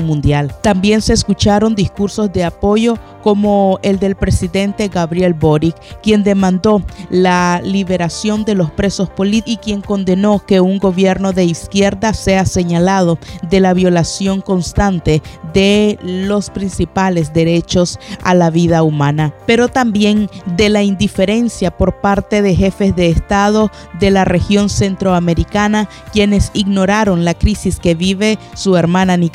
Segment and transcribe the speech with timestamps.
[0.00, 0.54] mundial.
[0.62, 7.60] También se escucharon discursos de apoyo como el del presidente Gabriel Boric, quien demandó la
[7.62, 13.18] liberación de los presos políticos y quien condenó que un gobierno de izquierda sea señalado
[13.48, 15.22] de la violación constante
[15.54, 22.42] de los principales derechos a la vida humana, pero también de la indiferencia por parte
[22.42, 28.76] de jefes de Estado de la región centroamericana, quienes ignoraron la crisis que vive su
[28.76, 29.29] hermana Nicaragua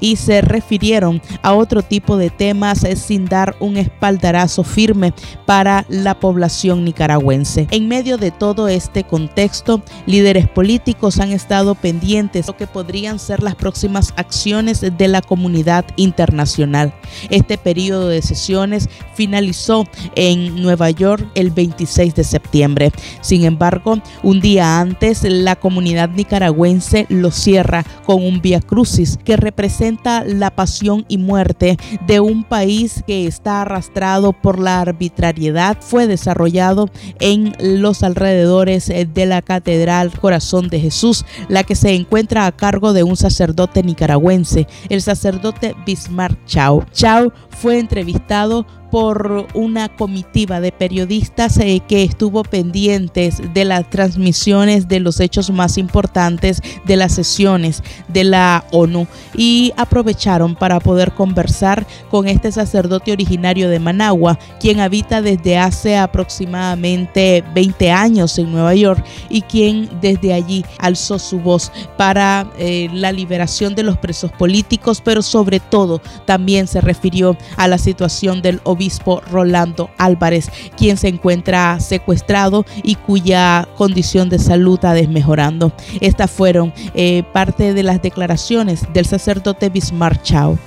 [0.00, 5.12] y se refirieron a otro tipo de temas sin dar un espaldarazo firme
[5.46, 7.66] para la población nicaragüense.
[7.70, 13.18] En medio de todo este contexto, líderes políticos han estado pendientes de lo que podrían
[13.18, 16.92] ser las próximas acciones de la comunidad internacional.
[17.30, 22.92] Este periodo de sesiones finalizó en Nueva York el 26 de septiembre.
[23.20, 29.36] Sin embargo, un día antes, la comunidad nicaragüense lo cierra con un via crucis que
[29.36, 35.76] representa la pasión y muerte de un país que está arrastrado por la arbitrariedad.
[35.80, 36.88] Fue desarrollado
[37.20, 42.92] en los alrededores de la Catedral Corazón de Jesús, la que se encuentra a cargo
[42.92, 46.84] de un sacerdote nicaragüense, el sacerdote Bismarck Chao.
[46.92, 54.86] Chao fue entrevistado por una comitiva de periodistas eh, que estuvo pendientes de las transmisiones
[54.86, 59.06] de los hechos más importantes de las sesiones de la ONU.
[59.34, 65.96] Y aprovecharon para poder conversar con este sacerdote originario de Managua, quien habita desde hace
[65.96, 72.90] aproximadamente 20 años en Nueva York y quien desde allí alzó su voz para eh,
[72.92, 78.42] la liberación de los presos políticos, pero sobre todo también se refirió a la situación
[78.42, 84.92] del obispo obispo Rolando Álvarez, quien se encuentra secuestrado y cuya condición de salud está
[84.92, 85.72] desmejorando.
[86.00, 90.58] Estas fueron eh, parte de las declaraciones del sacerdote Bismarck Chao.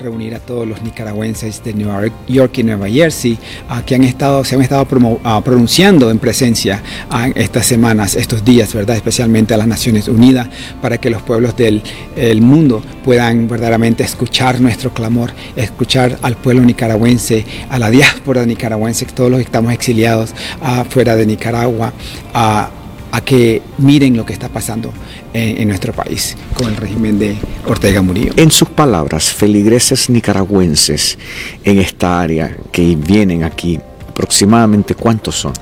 [0.00, 3.38] Reunir a todos los nicaragüenses de Nueva York y Nueva Jersey
[3.84, 6.82] que han estado, se han estado pronunciando en presencia
[7.34, 8.96] estas semanas, estos días, ¿verdad?
[8.96, 10.48] especialmente a las Naciones Unidas,
[10.80, 11.82] para que los pueblos del
[12.40, 19.30] mundo puedan verdaderamente escuchar nuestro clamor, escuchar al pueblo nicaragüense, a la diáspora nicaragüense, todos
[19.30, 21.92] los que estamos exiliados afuera de Nicaragua,
[22.32, 22.70] a
[23.24, 24.92] que miren lo que está pasando
[25.32, 27.36] en, nuestro país con el régimen de
[27.66, 28.32] Ortega Murillo.
[28.36, 31.18] En sus palabras, feligreses nicaragüenses
[31.64, 33.80] en esta área que vienen aquí
[34.20, 35.52] aproximadamente cuántos son?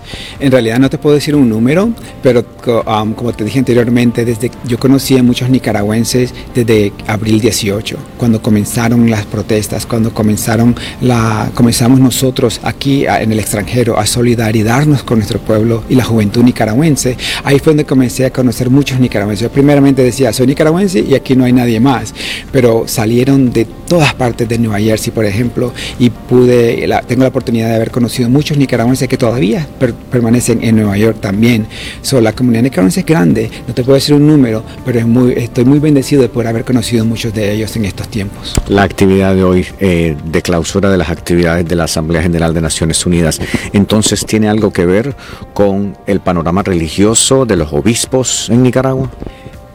[0.40, 1.90] En realidad no te puedo decir un número,
[2.22, 2.44] pero
[2.86, 8.42] um, como te dije anteriormente, desde yo conocí a muchos nicaragüenses desde abril 18, cuando
[8.42, 15.18] comenzaron las protestas, cuando comenzaron la, comenzamos nosotros aquí en el extranjero a solidarizarnos con
[15.18, 17.16] nuestro pueblo y la juventud nicaragüense.
[17.44, 19.44] Ahí fue donde comencé a conocer muchos nicaragüenses.
[19.44, 22.12] Yo primeramente decía, soy nicaragüense y aquí no hay nadie más,
[22.50, 27.68] pero salieron de todas partes de Nueva Jersey, por ejemplo, y pude, tengo la oportunidad
[27.68, 29.66] de haber conocido muchos nicaragüenses que todavía
[30.10, 31.66] permanecen en Nueva York también.
[32.00, 35.32] So, la comunidad nicaragüense es grande, no te puedo decir un número, pero es muy,
[35.32, 38.54] estoy muy bendecido de poder haber conocido muchos de ellos en estos tiempos.
[38.68, 42.60] La actividad de hoy eh, de clausura de las actividades de la Asamblea General de
[42.60, 43.40] Naciones Unidas,
[43.72, 45.16] entonces tiene algo que ver
[45.52, 49.10] con el panorama religioso de los obispos en Nicaragua.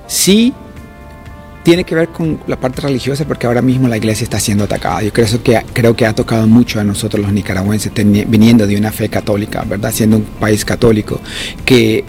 [0.08, 0.54] Sí,
[1.63, 5.01] tiene que ver con la parte religiosa porque ahora mismo la iglesia está siendo atacada.
[5.01, 7.91] Yo creo que, creo que ha tocado mucho a nosotros los nicaragüenses
[8.28, 9.91] viniendo de una fe católica, ¿verdad?
[9.94, 11.21] Siendo un país católico,
[11.65, 12.04] que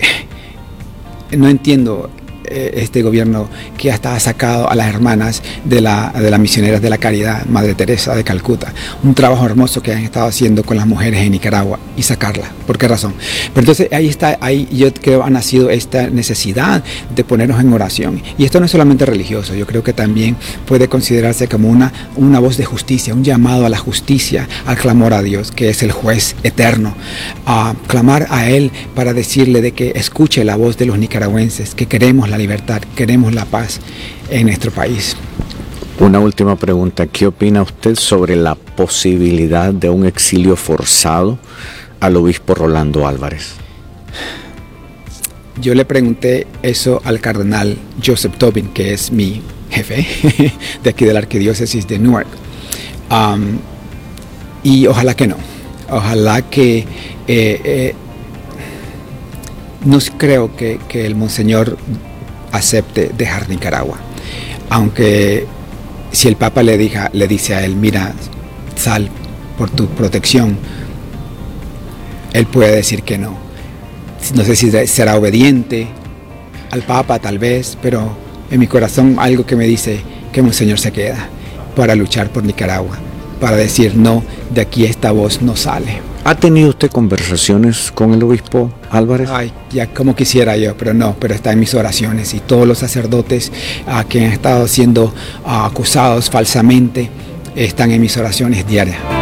[1.36, 2.10] no entiendo
[2.50, 6.98] este gobierno que hasta sacado a las hermanas de la, de las misioneras de la
[6.98, 8.72] caridad, Madre Teresa de Calcuta.
[9.02, 12.50] Un trabajo hermoso que han estado haciendo con las mujeres en Nicaragua y sacarla.
[12.66, 13.14] ¿Por qué razón?
[13.54, 16.82] Pero entonces ahí está, ahí yo creo ha nacido esta necesidad
[17.14, 18.22] de ponernos en oración.
[18.36, 20.36] Y esto no es solamente religioso, yo creo que también
[20.66, 25.14] puede considerarse como una, una voz de justicia, un llamado a la justicia, al clamor
[25.14, 26.94] a Dios, que es el juez eterno,
[27.46, 31.86] a clamar a Él para decirle de que escuche la voz de los nicaragüenses, que
[31.86, 33.80] queremos la libertad, queremos la paz
[34.30, 35.16] en nuestro país.
[36.00, 41.38] Una última pregunta, ¿qué opina usted sobre la posibilidad de un exilio forzado
[42.00, 43.56] al obispo Rolando Álvarez?
[45.60, 50.06] yo le pregunté eso al cardenal Joseph Tobin, que es mi jefe
[50.82, 52.28] de aquí de la arquidiócesis de Newark.
[53.10, 53.58] Um,
[54.62, 55.36] y ojalá que no.
[55.90, 56.78] Ojalá que...
[57.26, 57.94] Eh, eh,
[59.84, 61.78] no creo que, que, el monseñor
[62.52, 63.98] acepte dejar Nicaragua.
[64.70, 65.46] Aunque
[66.12, 68.14] si el Papa le, diga, le dice a él, mira,
[68.76, 69.08] sal
[69.56, 70.56] por tu protección,
[72.32, 73.36] él puede decir que no.
[74.34, 75.88] No sé si será obediente
[76.70, 78.16] al Papa tal vez, pero
[78.50, 80.00] en mi corazón algo que me dice
[80.32, 81.28] que Monseñor se queda
[81.76, 82.98] para luchar por Nicaragua,
[83.38, 86.00] para decir no, de aquí esta voz no sale.
[86.24, 89.30] ¿Ha tenido usted conversaciones con el obispo Álvarez?
[89.32, 92.78] Ay, ya como quisiera yo, pero no, pero está en mis oraciones y todos los
[92.78, 93.50] sacerdotes
[93.86, 95.14] a que han estado siendo
[95.46, 97.08] acusados falsamente
[97.56, 99.17] están en mis oraciones diarias.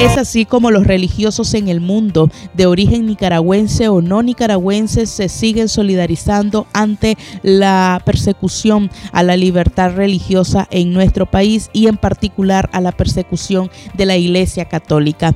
[0.00, 5.28] Es así como los religiosos en el mundo de origen nicaragüense o no nicaragüense se
[5.28, 12.70] siguen solidarizando ante la persecución a la libertad religiosa en nuestro país y en particular
[12.72, 15.34] a la persecución de la Iglesia Católica.